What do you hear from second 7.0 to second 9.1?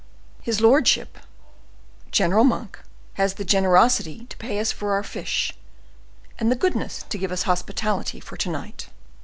to give us hospitality for to night."